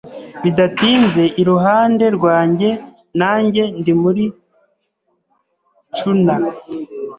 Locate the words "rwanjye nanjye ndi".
2.17-3.93